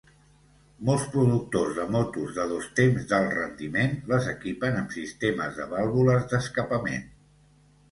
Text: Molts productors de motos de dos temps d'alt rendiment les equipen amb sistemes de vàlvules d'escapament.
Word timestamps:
Molts 0.89 1.03
productors 1.15 1.75
de 1.79 1.85
motos 1.95 2.31
de 2.37 2.45
dos 2.53 2.71
temps 2.79 3.05
d'alt 3.13 3.37
rendiment 3.37 3.95
les 4.15 4.31
equipen 4.33 4.81
amb 4.81 4.97
sistemes 4.99 5.63
de 5.63 5.71
vàlvules 5.77 6.29
d'escapament. 6.35 7.09